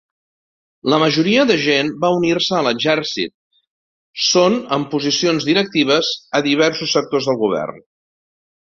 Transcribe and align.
La 0.93 0.97
majoria 1.03 1.43
de 1.51 1.57
gent 1.65 1.91
va 2.05 2.11
unir-se 2.15 2.57
al 2.61 2.69
exercit.són 2.71 4.59
en 4.79 4.89
posicions 4.97 5.49
directives 5.53 6.13
a 6.41 6.47
diversos 6.51 6.99
sectors 6.99 7.31
del 7.33 7.41
govern. 7.49 7.83